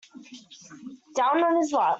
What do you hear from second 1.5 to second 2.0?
his luck.